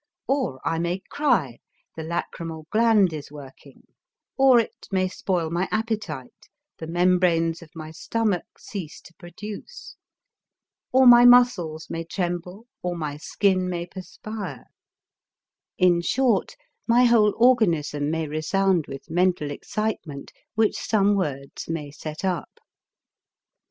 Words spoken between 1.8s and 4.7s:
the lachrymal gland is working; or